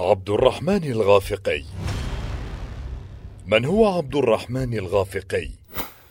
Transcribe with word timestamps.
عبد 0.00 0.30
الرحمن 0.30 0.84
الغافقي. 0.84 1.64
من 3.46 3.64
هو 3.64 3.86
عبد 3.86 4.16
الرحمن 4.16 4.74
الغافقي؟ 4.74 5.48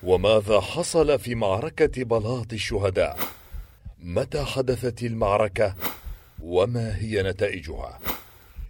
وماذا 0.03 0.59
حصل 0.59 1.19
في 1.19 1.35
معركة 1.35 2.03
بلاط 2.03 2.53
الشهداء؟ 2.53 3.17
متى 3.99 4.43
حدثت 4.43 5.03
المعركة؟ 5.03 5.75
وما 6.43 6.97
هي 6.97 7.23
نتائجها؟ 7.23 7.99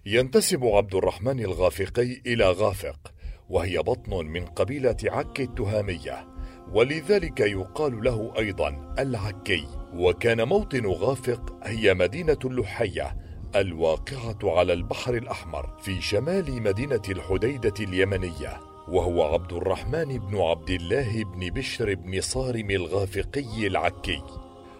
ينتسب 0.05 0.65
عبد 0.65 0.95
الرحمن 0.95 1.39
الغافقي 1.39 2.21
إلى 2.25 2.51
غافق 2.51 3.13
وهي 3.49 3.77
بطن 3.77 4.25
من 4.25 4.45
قبيلة 4.45 4.97
عك 5.03 5.39
التهامية 5.39 6.27
ولذلك 6.71 7.39
يقال 7.39 8.03
له 8.03 8.33
أيضا 8.37 8.95
العكي. 8.99 9.67
وكان 9.93 10.47
موطن 10.47 10.85
غافق 10.85 11.59
هي 11.63 11.93
مدينة 11.93 12.39
اللحية 12.45 13.28
الواقعة 13.55 14.37
على 14.43 14.73
البحر 14.73 15.13
الأحمر 15.13 15.69
في 15.81 16.01
شمال 16.01 16.61
مدينة 16.63 17.01
الحديدة 17.09 17.73
اليمنية 17.79 18.59
وهو 18.87 19.33
عبد 19.33 19.53
الرحمن 19.53 20.17
بن 20.17 20.41
عبد 20.41 20.69
الله 20.69 21.23
بن 21.23 21.49
بشر 21.49 21.95
بن 21.95 22.21
صارم 22.21 22.71
الغافقي 22.71 23.67
العكي. 23.67 24.21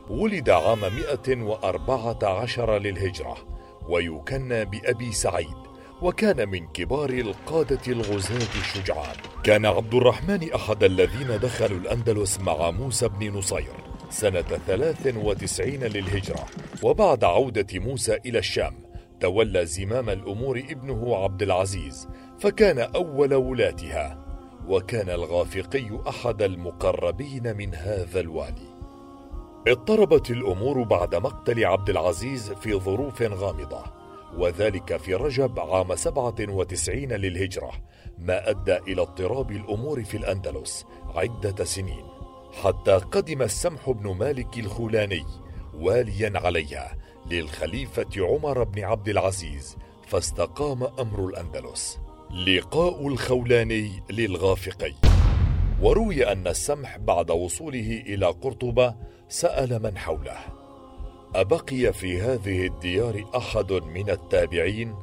ولد 0.10 0.50
عام 0.50 0.80
114 0.80 2.78
للهجرة 2.78 3.38
ويكنى 3.90 4.66
بأبي 4.66 5.12
سعيد 5.12 5.58
وكان 6.02 6.50
من 6.50 6.68
كبار 6.68 7.10
القادة 7.10 7.82
الغزاة 7.88 8.60
الشجعان 8.60 9.16
كان 9.44 9.66
عبد 9.66 9.94
الرحمن 9.94 10.54
أحد 10.54 10.84
الذين 10.84 11.40
دخلوا 11.40 11.80
الأندلس 11.80 12.40
مع 12.40 12.72
موسى 12.72 13.08
بن 13.08 13.38
نصير. 13.38 13.89
سنة 14.10 14.42
93 14.42 15.70
للهجرة 15.70 16.46
وبعد 16.84 17.24
عودة 17.24 17.80
موسى 17.80 18.18
إلى 18.26 18.40
الشام 18.40 18.74
تولى 19.20 19.66
زمام 19.66 20.10
الأمور 20.10 20.60
ابنه 20.60 21.16
عبد 21.16 21.42
العزيز 21.42 22.08
فكان 22.40 22.80
أول 22.80 23.34
ولاتها 23.34 24.26
وكان 24.68 25.10
الغافقي 25.10 26.00
أحد 26.10 26.42
المقربين 26.42 27.58
من 27.58 27.76
هذا 27.76 28.20
الوالي 28.20 28.80
اضطربت 29.68 30.32
الأمور 30.32 30.84
بعد 30.84 31.16
مقتل 31.16 31.66
عبد 31.66 31.90
العزيز 31.90 32.52
في 32.52 32.74
ظروف 32.74 33.22
غامضة 33.22 33.84
وذلك 34.38 34.98
في 34.98 35.14
رجب 35.14 35.60
عام 35.60 35.96
97 35.96 36.96
للهجرة 36.96 37.72
ما 38.18 38.50
أدى 38.50 38.78
إلى 38.78 39.02
اضطراب 39.02 39.52
الأمور 39.52 40.04
في 40.04 40.18
الأندلس 40.18 40.86
عدة 41.16 41.66
سنين. 41.66 42.19
حتى 42.54 42.92
قدم 42.92 43.42
السمح 43.42 43.90
بن 43.90 44.16
مالك 44.16 44.60
الخولاني 44.60 45.26
واليا 45.74 46.32
عليها 46.36 46.98
للخليفة 47.32 48.10
عمر 48.18 48.64
بن 48.64 48.84
عبد 48.84 49.10
العزيز 49.10 49.78
فاستقام 50.08 50.84
أمر 50.84 51.28
الأندلس. 51.28 52.00
لقاء 52.48 53.08
الخولاني 53.08 54.04
للغافقي. 54.10 54.94
وروي 55.82 56.32
أن 56.32 56.48
السمح 56.48 56.98
بعد 56.98 57.32
وصوله 57.32 58.04
إلى 58.06 58.26
قرطبة 58.26 58.96
سأل 59.30 59.84
من 59.84 59.98
حوله. 59.98 60.38
أبقي 61.36 61.94
في 61.94 62.22
هذه 62.22 62.66
الديار 62.66 63.26
أحد 63.38 63.74
من 63.74 64.10
التابعين؟ 64.10 64.96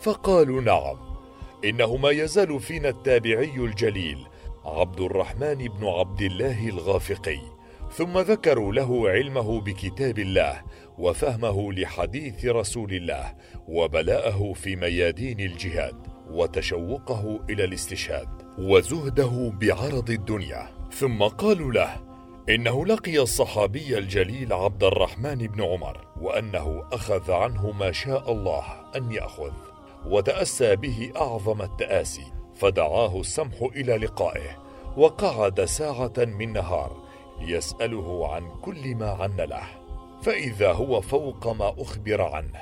فقالوا 0.00 0.60
نعم 0.60 0.96
إنه 1.64 1.96
ما 1.96 2.10
يزال 2.10 2.60
فينا 2.60 2.88
التابعي 2.88 3.56
الجليل 3.56 4.26
عبد 4.64 5.00
الرحمن 5.00 5.54
بن 5.54 5.86
عبد 5.86 6.22
الله 6.22 6.68
الغافقي 6.68 7.40
ثم 7.92 8.18
ذكروا 8.18 8.72
له 8.72 9.10
علمه 9.10 9.60
بكتاب 9.60 10.18
الله 10.18 10.62
وفهمه 10.98 11.72
لحديث 11.72 12.44
رسول 12.44 12.92
الله 12.92 13.34
وبلاءه 13.68 14.52
في 14.52 14.76
ميادين 14.76 15.40
الجهاد 15.40 16.06
وتشوقه 16.30 17.40
إلى 17.50 17.64
الاستشهاد 17.64 18.28
وزهده 18.58 19.52
بعرض 19.60 20.10
الدنيا. 20.10 20.68
ثم 20.92 21.22
قالوا 21.22 21.72
له 21.72 21.96
إنه 22.48 22.86
لقي 22.86 23.18
الصحابي 23.18 23.98
الجليل 23.98 24.52
عبد 24.52 24.84
الرحمن 24.84 25.38
بن 25.38 25.62
عمر 25.62 26.06
وأنه 26.20 26.84
أخذ 26.92 27.30
عنه 27.32 27.70
ما 27.70 27.92
شاء 27.92 28.32
الله 28.32 28.64
أن 28.96 29.12
يأخذ 29.12 29.52
وتأسى 30.06 30.76
به 30.76 31.12
أعظم 31.16 31.62
التأسي. 31.62 32.39
فدعاه 32.60 33.20
السمح 33.20 33.68
إلى 33.76 33.96
لقائه 33.96 34.58
وقعد 34.96 35.64
ساعة 35.64 36.12
من 36.18 36.52
نهار 36.52 36.96
يسأله 37.40 38.34
عن 38.34 38.60
كل 38.62 38.94
ما 38.94 39.10
عن 39.10 39.36
له. 39.36 39.62
فإذا 40.22 40.72
هو 40.72 41.00
فوق 41.00 41.48
ما 41.48 41.74
أخبر 41.78 42.22
عنه 42.22 42.60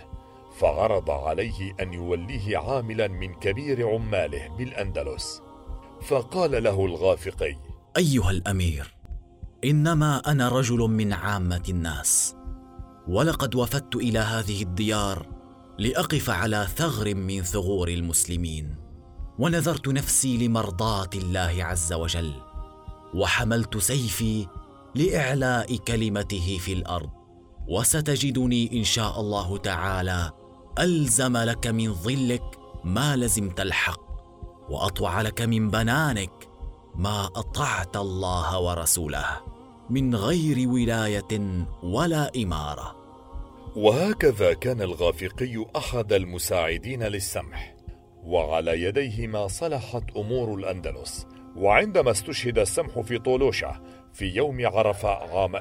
فعرض 0.58 1.10
عليه 1.10 1.74
أن 1.80 1.92
يوليه 1.92 2.58
عاملا 2.58 3.08
من 3.08 3.34
كبير 3.34 3.88
عماله 3.88 4.48
بالأندلس. 4.58 5.42
فقال 6.02 6.62
له 6.62 6.86
الغافقي 6.86 7.56
أيها 7.96 8.30
الأمير 8.30 8.94
إنما 9.64 10.18
أنا 10.18 10.48
رجل 10.48 10.78
من 10.78 11.12
عامة 11.12 11.62
الناس 11.68 12.36
ولقد 13.08 13.54
وفدت 13.54 13.96
إلى 13.96 14.18
هذه 14.18 14.62
الديار 14.62 15.26
لأقف 15.78 16.30
على 16.30 16.66
ثغر 16.76 17.14
من 17.14 17.42
ثغور 17.42 17.88
المسلمين. 17.88 18.87
ونذرت 19.38 19.88
نفسي 19.88 20.46
لمرضاة 20.46 21.10
الله 21.14 21.64
عز 21.64 21.92
وجل 21.92 22.32
وحملت 23.14 23.76
سيفي 23.76 24.46
لإعلاء 24.94 25.76
كلمته 25.76 26.58
في 26.60 26.72
الأرض 26.72 27.10
وستجدني 27.68 28.78
إن 28.78 28.84
شاء 28.84 29.20
الله 29.20 29.56
تعالى 29.56 30.30
ألزم 30.78 31.36
لك 31.36 31.66
من 31.66 31.94
ظلك 31.94 32.42
ما 32.84 33.16
لزمت 33.16 33.60
الحق 33.60 34.08
وأطوع 34.70 35.20
لك 35.20 35.42
من 35.42 35.70
بنانك 35.70 36.48
ما 36.94 37.24
أطعت 37.24 37.96
الله 37.96 38.60
ورسوله 38.60 39.40
من 39.90 40.14
غير 40.14 40.68
ولاية 40.68 41.64
ولا 41.82 42.30
إمارة. 42.36 42.96
وهكذا 43.76 44.52
كان 44.52 44.82
الغافقي 44.82 45.64
أحد 45.76 46.12
المساعدين 46.12 47.02
للسمح. 47.02 47.77
وعلى 48.28 48.82
يديهما 48.82 49.46
صلحت 49.46 50.16
أمور 50.16 50.54
الأندلس 50.54 51.26
وعندما 51.56 52.10
استشهد 52.10 52.58
السمح 52.58 53.00
في 53.00 53.18
طولوشة 53.18 53.80
في 54.12 54.26
يوم 54.26 54.66
عرفة 54.66 55.08
عام 55.08 55.52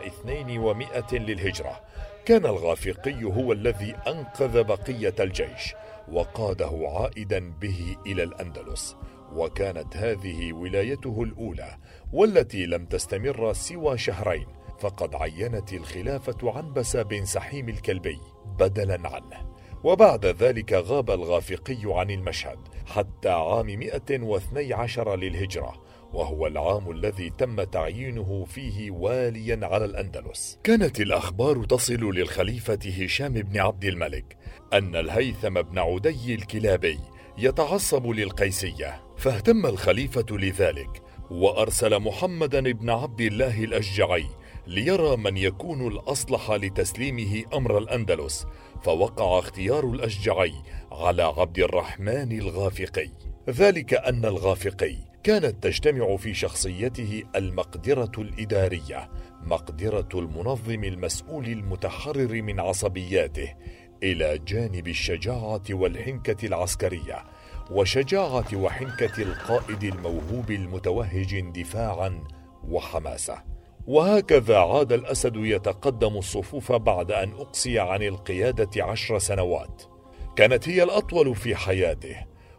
200 0.73 1.15
للهجرة 1.17 1.81
كان 2.25 2.45
الغافقي 2.45 3.23
هو 3.23 3.51
الذي 3.51 3.95
أنقذ 4.07 4.63
بقية 4.63 5.15
الجيش 5.19 5.73
وقاده 6.11 6.87
عائدا 6.87 7.53
به 7.61 7.95
إلى 8.05 8.23
الأندلس 8.23 8.95
وكانت 9.33 9.97
هذه 9.97 10.53
ولايته 10.53 11.23
الأولى 11.23 11.77
والتي 12.13 12.65
لم 12.65 12.85
تستمر 12.85 13.53
سوى 13.53 13.97
شهرين 13.97 14.47
فقد 14.79 15.15
عينت 15.15 15.73
الخلافة 15.73 16.51
عنبس 16.51 16.97
بن 16.97 17.25
سحيم 17.25 17.69
الكلبي 17.69 18.19
بدلا 18.59 19.09
عنه. 19.09 19.56
وبعد 19.87 20.25
ذلك 20.25 20.73
غاب 20.73 21.11
الغافقي 21.11 21.79
عن 21.85 22.11
المشهد 22.11 22.59
حتى 22.85 23.29
عام 23.29 23.65
112 23.65 25.15
للهجرة 25.15 25.73
وهو 26.13 26.47
العام 26.47 26.91
الذي 26.91 27.29
تم 27.29 27.63
تعيينه 27.63 28.45
فيه 28.45 28.91
واليا 28.91 29.59
على 29.63 29.85
الأندلس. 29.85 30.59
كانت 30.63 31.01
الأخبار 31.01 31.65
تصل 31.65 32.13
للخليفة 32.15 32.79
هشام 32.85 33.33
بن 33.33 33.59
عبد 33.59 33.85
الملك 33.85 34.37
أن 34.73 34.95
الهيثم 34.95 35.61
بن 35.61 35.79
عدي 35.79 36.35
الكلابي 36.35 36.99
يتعصب 37.37 38.07
للقيسية 38.07 39.01
فاهتم 39.17 39.65
الخليفة 39.65 40.25
لذلك 40.31 41.01
وأرسل 41.31 41.99
محمدا 41.99 42.71
بن 42.71 42.89
عبد 42.89 43.21
الله 43.21 43.63
الأشجعي 43.63 44.25
ليرى 44.67 45.17
من 45.17 45.37
يكون 45.37 45.87
الأصلح 45.87 46.51
لتسليمه 46.51 47.43
أمر 47.53 47.77
الأندلس 47.77 48.45
فوقع 48.83 49.39
اختيار 49.39 49.89
الأشجعي 49.89 50.53
على 50.91 51.23
عبد 51.23 51.59
الرحمن 51.59 52.39
الغافقي. 52.39 53.09
ذلك 53.49 53.93
أن 53.93 54.25
الغافقي 54.25 54.95
كانت 55.23 55.63
تجتمع 55.63 56.17
في 56.17 56.33
شخصيته 56.33 57.23
المقدرة 57.35 58.11
الإدارية 58.17 59.09
مقدرة 59.43 60.09
المنظم 60.13 60.83
المسؤول 60.83 61.45
المتحرر 61.45 62.41
من 62.41 62.59
عصبياته 62.59 63.53
إلى 64.03 64.37
جانب 64.37 64.87
الشجاعة 64.87 65.63
والحنكة 65.69 66.45
العسكرية 66.45 67.23
وشجاعة 67.71 68.55
وحنكة 68.55 69.21
القائد 69.21 69.83
الموهوب 69.83 70.51
المتوهج 70.51 71.33
اندفاعا 71.33 72.23
وحماسة. 72.69 73.56
وهكذا 73.87 74.57
عاد 74.57 74.93
الأسد 74.93 75.35
يتقدم 75.35 76.17
الصفوف 76.17 76.71
بعد 76.71 77.11
أن 77.11 77.31
أقصي 77.31 77.79
عن 77.79 78.03
القيادة 78.03 78.83
عشر 78.83 79.19
سنوات. 79.19 79.83
كانت 80.35 80.69
هي 80.69 80.83
الأطول 80.83 81.35
في 81.35 81.55
حياته 81.55 82.15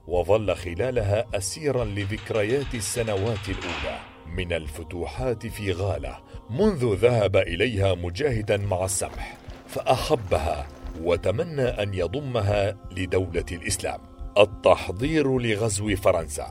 وظل 0.06 0.54
خلالها 0.56 1.26
أسيرا 1.34 1.84
لذكريات 1.84 2.74
السنوات 2.74 3.48
الأولى. 3.48 3.98
من 4.36 4.52
الفتوحات 4.52 5.46
في 5.46 5.72
غالة 5.72 6.18
منذ 6.50 6.94
ذهب 6.94 7.36
إليها 7.36 7.94
مجاهدا 7.94 8.56
مع 8.56 8.84
السمح 8.84 9.36
فأحبها 9.66 10.66
وتمنى 11.02 11.62
أن 11.62 11.94
يضمها 11.94 12.76
لدولة 12.96 13.46
الإسلام. 13.52 14.00
التحضير 14.38 15.38
لغزو 15.38 15.96
فرنسا. 15.96 16.50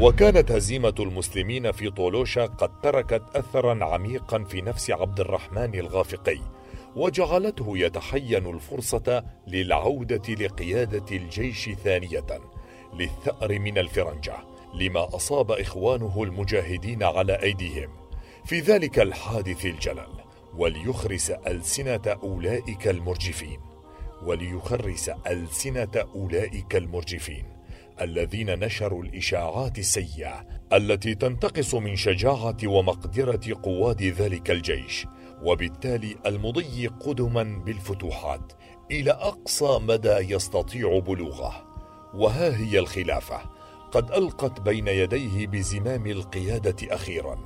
وكانت 0.00 0.52
هزيمة 0.52 0.94
المسلمين 1.00 1.72
في 1.72 1.90
طولوشا 1.90 2.46
قد 2.46 2.80
تركت 2.80 3.22
أثرا 3.34 3.84
عميقا 3.84 4.44
في 4.44 4.62
نفس 4.62 4.90
عبد 4.90 5.20
الرحمن 5.20 5.74
الغافقي 5.74 6.38
وجعلته 6.96 7.78
يتحين 7.78 8.46
الفرصة 8.46 9.24
للعودة 9.46 10.34
لقيادة 10.34 11.16
الجيش 11.16 11.70
ثانية 11.70 12.26
للثأر 12.94 13.58
من 13.58 13.78
الفرنجة 13.78 14.34
لما 14.74 15.16
أصاب 15.16 15.50
إخوانه 15.50 16.22
المجاهدين 16.22 17.02
على 17.02 17.42
أيديهم. 17.42 17.90
في 18.44 18.60
ذلك 18.60 18.98
الحادث 18.98 19.66
الجلل 19.66 20.10
وليخرس 20.56 21.30
ألسنة 21.30 22.16
أولئك 22.22 22.88
المرجفين. 22.88 23.60
وليخرس 24.26 25.10
ألسنة 25.26 26.04
أولئك 26.14 26.76
المرجفين. 26.76 27.53
الذين 28.00 28.58
نشروا 28.58 29.02
الإشاعات 29.02 29.78
السيئة 29.78 30.46
التي 30.72 31.14
تنتقص 31.14 31.74
من 31.74 31.96
شجاعة 31.96 32.56
ومقدرة 32.64 33.40
قواد 33.62 34.02
ذلك 34.02 34.50
الجيش 34.50 35.06
وبالتالي 35.42 36.16
المضي 36.26 36.86
قدما 36.86 37.42
بالفتوحات 37.42 38.52
إلى 38.90 39.10
أقصى 39.10 39.78
مدى 39.82 40.16
يستطيع 40.34 40.98
بلوغه. 40.98 41.64
وها 42.14 42.56
هي 42.56 42.78
الخلافة؟ 42.78 43.40
قد 43.92 44.12
ألقت 44.12 44.60
بين 44.60 44.88
يديه 44.88 45.46
بزمام 45.46 46.06
القيادة 46.06 46.94
أخيرا 46.94 47.38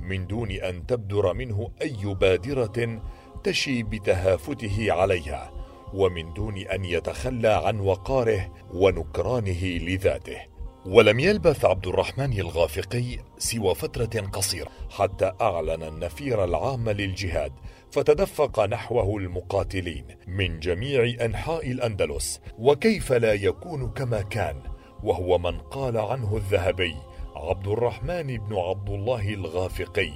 من 0.00 0.26
دون 0.26 0.50
أن 0.50 0.86
تبدر 0.86 1.32
منه 1.34 1.70
أي 1.82 2.14
بادرة 2.14 3.02
تشي 3.44 3.82
بتهافته 3.82 4.92
عليها 4.92 5.61
ومن 5.94 6.32
دون 6.32 6.58
أن 6.58 6.84
يتخلى 6.84 7.48
عن 7.48 7.80
وقاره 7.80 8.52
ونكرانه 8.74 9.64
لذاته. 9.64 10.52
ولم 10.86 11.20
يلبث 11.20 11.64
عبد 11.64 11.86
الرحمن 11.86 12.32
الغافقي 12.32 13.18
سوى 13.38 13.74
فترة 13.74 14.20
قصيرة 14.20 14.68
حتى 14.90 15.32
أعلن 15.40 15.82
النفير 15.82 16.44
العام 16.44 16.90
للجهاد 16.90 17.52
فتدفق 17.90 18.60
نحوه 18.60 19.16
المقاتلين 19.16 20.04
من 20.26 20.60
جميع 20.60 21.24
أنحاء 21.24 21.70
الأندلس 21.70 22.40
وكيف 22.58 23.12
لا 23.12 23.32
يكون 23.32 23.90
كما 23.90 24.22
كان 24.22 24.62
وهو 25.02 25.38
من 25.38 25.58
قال 25.58 25.96
عنه 25.96 26.36
الذهبي 26.36 26.96
عبد 27.36 27.68
الرحمن 27.68 28.36
بن 28.36 28.56
عبد 28.56 28.90
الله 28.90 29.34
الغافقي 29.34 30.12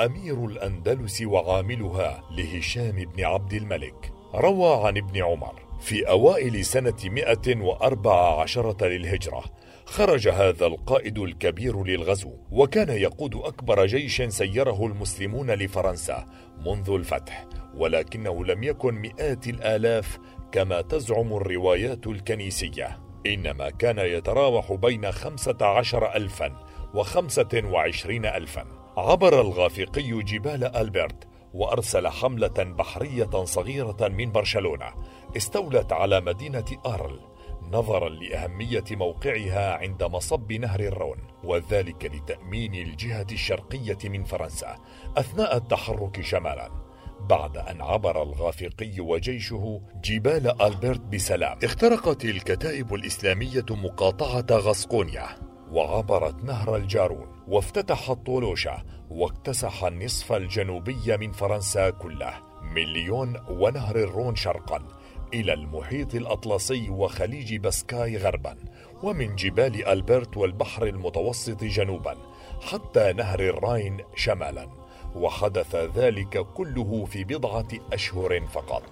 أمير 0.00 0.44
الأندلس 0.44 1.22
وعاملها 1.22 2.22
لهشام 2.30 3.04
بن 3.04 3.24
عبد 3.24 3.52
الملك. 3.52 4.12
روى 4.34 4.86
عن 4.86 4.96
ابن 4.96 5.22
عمر 5.22 5.54
في 5.80 6.08
أوائل 6.08 6.64
سنة 6.64 6.94
114 7.04 8.86
للهجرة. 8.86 9.44
خرج 9.84 10.28
هذا 10.28 10.66
القائد 10.66 11.18
الكبير 11.18 11.84
للغزو 11.84 12.32
وكان 12.50 12.88
يقود 12.88 13.34
أكبر 13.34 13.86
جيش 13.86 14.22
سيره 14.22 14.86
المسلمون 14.86 15.50
لفرنسا 15.50 16.26
منذ 16.66 16.90
الفتح 16.90 17.46
ولكنه 17.74 18.44
لم 18.44 18.62
يكن 18.62 18.94
مئات 18.94 19.48
الآلاف 19.48 20.18
كما 20.52 20.80
تزعم 20.80 21.32
الروايات 21.32 22.06
الكنيسية. 22.06 22.98
إنما 23.26 23.70
كان 23.70 23.98
يتراوح 23.98 24.72
بين 24.72 25.12
خمسة 25.12 25.56
عشر 25.60 26.16
ألفا 26.16 26.52
وخمسة 26.94 27.62
وعشرين 27.64 28.26
ألفا. 28.26 28.64
عبر 28.96 29.40
الغافقي 29.40 30.22
جبال 30.22 30.76
ألبرت 30.76 31.29
وأرسل 31.54 32.08
حملة 32.08 32.64
بحرية 32.78 33.44
صغيرة 33.44 34.08
من 34.08 34.32
برشلونة 34.32 34.86
استولت 35.36 35.92
على 35.92 36.20
مدينة 36.20 36.64
أرل 36.86 37.20
نظرا 37.72 38.08
لأهمية 38.08 38.84
موقعها 38.90 39.74
عند 39.74 40.02
مصب 40.02 40.52
نهر 40.52 40.80
الرون 40.80 41.18
وذلك 41.44 42.04
لتأمين 42.04 42.74
الجهة 42.74 43.26
الشرقية 43.32 43.98
من 44.04 44.24
فرنسا 44.24 44.76
أثناء 45.16 45.56
التحرك 45.56 46.20
شمالا 46.20 46.70
بعد 47.20 47.56
أن 47.56 47.82
عبر 47.82 48.22
الغافقي 48.22 49.00
وجيشه 49.00 49.80
جبال 50.04 50.62
ألبرت 50.62 51.00
بسلام. 51.00 51.58
اخترقت 51.64 52.24
الكتائب 52.24 52.94
الإسلامية 52.94 53.64
مقاطعة 53.70 54.46
غسقونيا 54.50 55.26
وعبرت 55.72 56.44
نهر 56.44 56.76
الجارون 56.76 57.26
وافتتحت 57.48 58.26
طولوشا 58.26 58.82
واكتسح 59.10 59.84
النصف 59.84 60.32
الجنوبي 60.32 61.16
من 61.16 61.32
فرنسا 61.32 61.90
كله 61.90 62.34
من 62.62 62.82
ليون 62.82 63.36
ونهر 63.48 63.96
الرون 63.96 64.36
شرقا 64.36 64.82
إلى 65.34 65.52
المحيط 65.52 66.14
الأطلسي 66.14 66.90
وخليج 66.90 67.56
بسكاي 67.56 68.16
غربا 68.16 68.56
ومن 69.02 69.36
جبال 69.36 69.86
ألبرت 69.86 70.36
والبحر 70.36 70.86
المتوسط 70.86 71.64
جنوبا 71.64 72.16
حتى 72.60 73.12
نهر 73.12 73.40
الراين 73.40 74.00
شمالا 74.16 74.68
وحدث 75.16 75.74
ذلك 75.74 76.46
كله 76.54 77.04
في 77.04 77.24
بضعة 77.24 77.68
أشهر 77.92 78.46
فقط. 78.46 78.82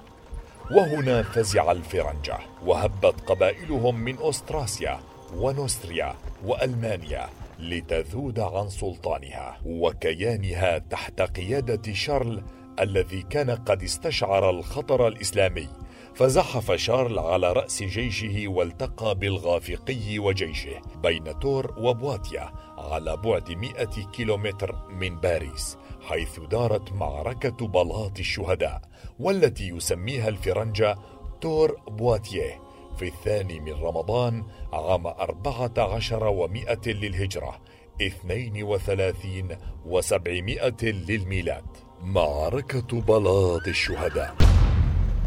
وهنا 0.71 1.23
فزع 1.23 1.73
الفرنجة 1.73 2.39
وهبت 2.67 3.15
قبائلهم 3.27 4.01
من 4.01 4.17
أستراسيا 4.21 5.01
ونوستريا 5.37 6.15
وألمانيا 6.45 7.29
لتذود 7.59 8.41
عن 8.41 8.69
سلطانها 8.69 9.61
وكيانها 9.67 10.79
تحت 10.79 11.21
قيادة 11.21 11.93
شارل 11.93 12.43
الذي 12.81 13.23
كان 13.23 13.51
قد 13.51 13.83
استشعر 13.83 14.51
الخطر 14.51 15.09
الإسلامي 15.09 15.69
فزحف 16.15 16.73
شارل 16.73 17.19
على 17.19 17.53
رأس 17.53 17.83
جيشه 17.83 18.49
والتقى 18.49 19.15
بالغافقي 19.15 20.19
وجيشه 20.19 20.81
بين 21.03 21.39
تور 21.39 21.75
وبواتيا 21.79 22.51
على 22.79 23.17
بعد 23.17 23.51
مئة 23.51 24.11
كيلومتر 24.13 24.75
من 24.91 25.21
باريس 25.21 25.77
حيث 26.01 26.41
دارت 26.41 26.93
معركة 26.93 27.67
بلاط 27.67 28.19
الشهداء 28.19 28.81
والتي 29.19 29.69
يسميها 29.69 30.29
الفرنجة 30.29 30.97
تور 31.41 31.81
بواتيه 31.89 32.68
في 32.99 33.09
الثاني 33.09 33.61
من 33.61 33.73
رمضان 33.73 34.45
عام 34.73 35.07
أربعة 35.07 35.73
عشر 35.79 36.25
ومائة 36.25 36.87
للهجرة 36.87 37.61
اثنين 38.03 38.63
وثلاثين 38.63 39.49
وسبعمائة 39.87 40.83
للميلاد. 40.83 41.65
معركة 42.03 43.01
بلاط 43.01 43.69
الشهداء. 43.69 44.37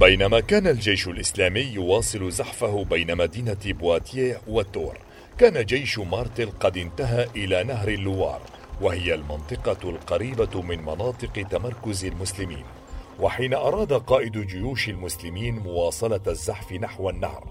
بينما 0.02 0.40
كان 0.40 0.68
الجيش 0.68 1.08
الإسلامي 1.08 1.62
يواصل 1.62 2.32
زحفه 2.32 2.84
بين 2.84 3.18
مدينة 3.18 3.58
بواتية 3.66 4.42
والتور 4.48 4.98
كان 5.38 5.66
جيش 5.66 6.00
مارتل 6.00 6.52
قد 6.60 6.78
انتهى 6.78 7.28
إلى 7.36 7.64
نهر 7.64 7.88
اللوار 7.88 8.42
وهي 8.82 9.14
المنطقة 9.14 9.90
القريبة 9.90 10.62
من 10.62 10.82
مناطق 10.82 11.48
تمركز 11.52 12.06
المسلمين. 12.06 12.64
وحين 13.22 13.54
أراد 13.54 13.94
قائد 13.94 14.38
جيوش 14.48 14.90
المسلمين 14.90 15.60
مواصلة 15.60 16.22
الزحف 16.28 16.72
نحو 16.74 17.10
النهر 17.10 17.48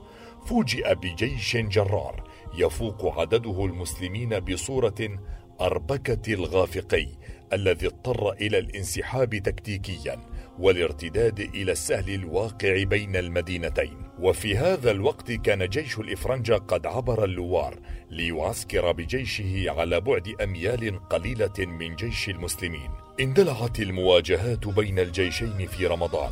فوجئ 0.46 0.94
بجيش 0.94 1.56
جرار 1.56 2.24
يفوق 2.54 3.18
عدده 3.20 3.64
المسلمين 3.64 4.40
بصورة 4.40 5.18
أربكة 5.60 6.34
الغافقي 6.34 7.06
الذي 7.52 7.86
اضطر 7.86 8.32
إلى 8.32 8.58
الانسحاب 8.58 9.36
تكتيكيا 9.36 10.18
والارتداد 10.60 11.40
إلى 11.40 11.72
السهل 11.72 12.14
الواقع 12.14 12.82
بين 12.82 13.16
المدينتين. 13.16 13.96
وفي 14.18 14.56
هذا 14.56 14.90
الوقت 14.90 15.32
كان 15.32 15.68
جيش 15.68 15.98
الإفرنجة 15.98 16.54
قد 16.54 16.86
عبر 16.86 17.24
اللوار 17.24 17.78
ليعسكر 18.10 18.92
بجيشه 18.92 19.64
على 19.70 20.00
بعد 20.00 20.34
أميال 20.42 21.08
قليلة 21.08 21.58
من 21.58 21.96
جيش 21.96 22.28
المسلمين. 22.28 22.90
اندلعت 23.20 23.80
المواجهات 23.80 24.68
بين 24.68 24.98
الجيشين 24.98 25.66
في 25.66 25.86
رمضان 25.86 26.30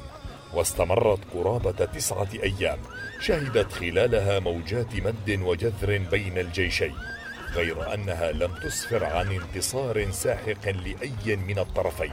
واستمرت 0.54 1.18
قرابة 1.34 1.84
تسعة 1.84 2.28
أيام 2.42 2.78
شهدت 3.20 3.72
خلالها 3.72 4.40
موجات 4.40 4.94
مد 4.94 5.40
وجذر 5.42 5.98
بين 6.10 6.38
الجيشين 6.38 6.94
غير 7.54 7.94
أنها 7.94 8.32
لم 8.32 8.54
تسفر 8.54 9.04
عن 9.04 9.32
انتصار 9.32 10.10
ساحق 10.10 10.68
لأي 10.68 11.36
من 11.36 11.58
الطرفين. 11.58 12.12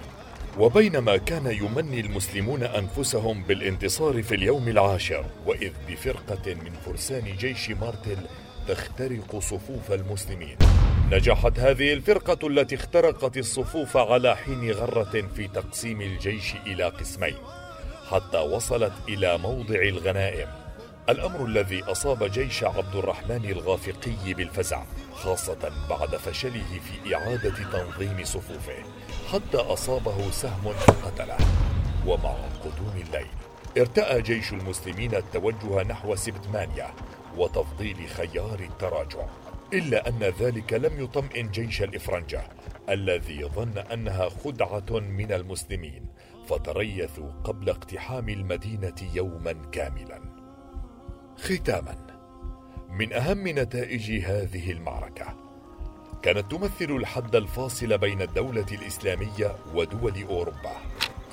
وبينما 0.59 1.17
كان 1.17 1.45
يمني 1.45 2.00
المسلمون 2.00 2.63
أنفسهم 2.63 3.43
بالانتصار 3.43 4.24
في 4.24 4.35
اليوم 4.35 4.67
العاشر 4.67 5.25
وإذ 5.45 5.71
بفرقة 5.89 6.53
من 6.53 6.71
فرسان 6.85 7.24
جيش 7.38 7.69
مارتل 7.69 8.17
تخترق 8.67 9.39
صفوف 9.39 9.91
المسلمين. 9.91 10.57
نجحت 11.12 11.59
هذه 11.59 11.93
الفرقة 11.93 12.47
التي 12.47 12.75
اخترقت 12.75 13.38
الصفوف 13.38 13.97
على 13.97 14.35
حين 14.35 14.71
غرة 14.71 15.27
في 15.35 15.47
تقسيم 15.47 16.01
الجيش 16.01 16.53
إلى 16.67 16.83
قسمين 16.83 17.38
حتى 18.12 18.38
وصلت 18.38 18.93
إلى 19.09 19.38
موضع 19.38 19.81
الغنائم. 19.81 20.64
الأمر 21.09 21.45
الذي 21.45 21.83
أصاب 21.83 22.24
جيش 22.24 22.63
عبد 22.63 22.95
الرحمن 22.95 23.45
الغافقي 23.45 24.33
بالفزع 24.33 24.83
خاصة 25.13 25.71
بعد 25.89 26.15
فشله 26.15 26.79
في 26.79 27.15
إعادة 27.15 27.71
تنظيم 27.71 28.24
صفوفه 28.24 28.83
حتى 29.31 29.57
أصابه 29.57 30.31
سهم 30.31 30.74
فقتله 30.74 31.38
ومع 32.07 32.35
قدوم 32.63 32.93
الليل 33.07 33.27
ارتأى 33.77 34.21
جيش 34.21 34.53
المسلمين 34.53 35.15
التوجه 35.15 35.83
نحو 35.83 36.15
سبتمانيا 36.15 36.93
وتفضيل 37.38 38.07
خيار 38.07 38.59
التراجع. 38.59 39.25
إلا 39.74 40.09
أن 40.09 40.24
ذلك 40.39 40.74
لم 40.74 41.03
يطمئن 41.03 41.51
جيش 41.51 41.81
الإفرنجة 41.81 42.41
الذي 42.89 43.45
ظن 43.45 43.77
أنها 43.77 44.29
خدعة 44.29 45.00
من 45.00 45.31
المسلمين 45.31 46.05
فتريثوا 46.50 47.31
قبل 47.43 47.69
اقتحام 47.69 48.29
المدينة 48.29 48.95
يوما 49.13 49.53
كاملا. 49.71 50.35
ختاما. 51.38 51.98
من 52.89 53.13
أهم 53.13 53.48
نتائج 53.48 54.12
هذه 54.12 54.72
المعركة 54.72 55.36
كانت 56.24 56.51
تمثل 56.51 56.92
الحد 56.92 57.36
الفاصل 57.36 57.98
بين 57.98 58.22
الدولة 58.22 58.65
الإسلامية 58.72 59.56
ودول 59.74 60.24
أوروبا. 60.24 60.75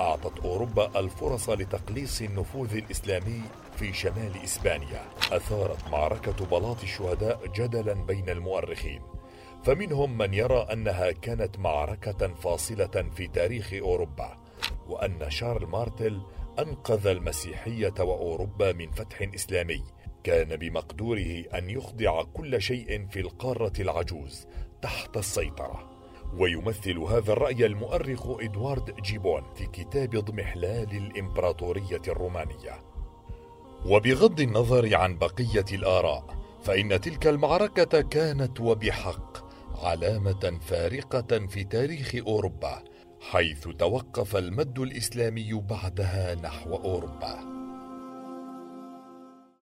أعطت 0.00 0.38
أوروبا 0.38 1.00
الفرص 1.00 1.50
لتقليص 1.50 2.22
النفوذ 2.22 2.76
الإسلامي 2.76 3.42
في 3.76 3.92
شمال 3.92 4.32
إسبانيا. 4.44 5.02
أثارت 5.32 5.88
معركة 5.88 6.46
بلاط 6.46 6.82
الشهداء 6.82 7.46
جدلا 7.56 7.92
بين 7.92 8.28
المؤرخين. 8.30 9.02
فمنهم 9.64 10.18
من 10.18 10.34
يرى 10.34 10.66
أنها 10.72 11.10
كانت 11.12 11.58
معركة 11.58 12.34
فاصلة 12.34 13.10
في 13.16 13.26
تاريخ 13.26 13.72
أوروبا 13.72 14.38
وأن 14.88 15.30
شارل 15.30 15.66
مارتل 15.66 16.22
أنقذ 16.58 17.06
المسيحية 17.06 17.94
وأوروبا 18.00 18.72
من 18.72 18.90
فتح 18.90 19.28
إسلامي. 19.34 19.82
كان 20.24 20.56
بمقدوره 20.56 21.44
أن 21.54 21.70
يخضع 21.70 22.22
كل 22.22 22.62
شيء 22.62 23.06
في 23.08 23.20
القارة 23.20 23.72
العجوز 23.80 24.46
تحت 24.82 25.16
السيطرة. 25.16 25.90
ويمثل 26.38 26.98
هذا 26.98 27.32
الرأي 27.32 27.66
المؤرخ 27.66 28.26
إدوارد 28.40 28.94
جيبون 29.02 29.42
في 29.54 29.66
كتاب 29.66 30.16
اضمحلال 30.16 30.96
الإمبراطورية 30.96 32.02
الرومانية. 32.08 32.92
وبغض 33.86 34.40
النظر 34.40 34.96
عن 34.96 35.18
بقية 35.18 35.64
الآراء 35.72 36.36
فإن 36.62 37.00
تلك 37.00 37.26
المعركة 37.26 38.00
كانت 38.00 38.60
وبحق 38.60 39.38
علامة 39.84 40.58
فارقة 40.60 41.46
في 41.46 41.64
تاريخ 41.64 42.14
أوروبا 42.26 42.82
حيث 43.30 43.68
توقف 43.68 44.36
المد 44.36 44.78
الإسلامي 44.78 45.52
بعدها 45.54 46.34
نحو 46.34 46.74
أوروبا. 46.74 47.61